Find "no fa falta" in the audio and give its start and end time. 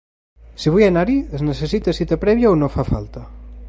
2.65-3.29